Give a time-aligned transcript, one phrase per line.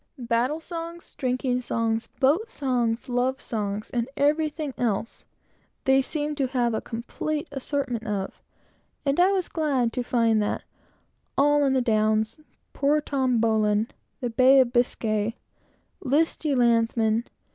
[0.17, 5.25] Battle songs, drinking songs, boat songs, love songs, and everything else,
[5.83, 8.41] they seemed to have a complete assortment of,
[9.05, 10.63] and I was glad to find that
[11.37, 12.35] "All in the Downs,"
[12.73, 13.89] "Poor Tom Bowline,"
[14.21, 15.35] "The Bay of Biscay,"
[15.99, 17.25] "List, ye Landsmen!"